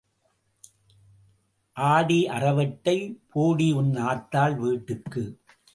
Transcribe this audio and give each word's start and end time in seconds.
ஆடி 1.75 2.29
அறவெட்டை, 2.29 3.15
போடி 3.29 3.71
உன் 3.71 3.93
ஆத்தாள் 3.95 4.55
வீட்டுக்கு. 4.55 5.39